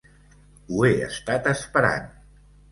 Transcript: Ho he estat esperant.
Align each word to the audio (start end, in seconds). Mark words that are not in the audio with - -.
Ho 0.69 0.79
he 0.87 0.95
estat 1.09 1.53
esperant. 1.55 2.13